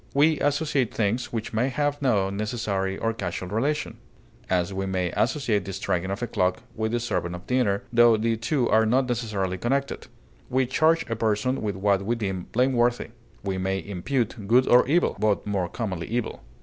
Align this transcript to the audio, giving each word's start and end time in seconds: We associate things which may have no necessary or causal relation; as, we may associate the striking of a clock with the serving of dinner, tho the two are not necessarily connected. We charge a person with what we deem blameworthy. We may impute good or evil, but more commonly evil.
We 0.15 0.39
associate 0.39 0.91
things 0.91 1.31
which 1.31 1.53
may 1.53 1.69
have 1.69 2.01
no 2.01 2.31
necessary 2.31 2.97
or 2.97 3.13
causal 3.13 3.49
relation; 3.49 3.97
as, 4.49 4.73
we 4.73 4.87
may 4.87 5.11
associate 5.11 5.63
the 5.63 5.73
striking 5.73 6.09
of 6.09 6.23
a 6.23 6.25
clock 6.25 6.63
with 6.73 6.91
the 6.91 6.99
serving 6.99 7.35
of 7.35 7.45
dinner, 7.45 7.83
tho 7.93 8.17
the 8.17 8.35
two 8.35 8.67
are 8.69 8.87
not 8.87 9.07
necessarily 9.07 9.59
connected. 9.59 10.07
We 10.49 10.65
charge 10.65 11.07
a 11.07 11.15
person 11.15 11.61
with 11.61 11.75
what 11.75 12.01
we 12.03 12.15
deem 12.15 12.47
blameworthy. 12.51 13.09
We 13.43 13.59
may 13.59 13.77
impute 13.77 14.47
good 14.47 14.67
or 14.67 14.87
evil, 14.87 15.17
but 15.19 15.45
more 15.45 15.69
commonly 15.69 16.07
evil. 16.07 16.41